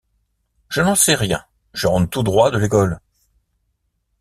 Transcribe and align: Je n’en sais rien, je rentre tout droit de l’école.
Je 0.69 0.81
n’en 0.81 0.95
sais 0.95 1.13
rien, 1.13 1.45
je 1.75 1.85
rentre 1.85 2.09
tout 2.09 2.23
droit 2.23 2.49
de 2.49 2.57
l’école. 2.57 2.99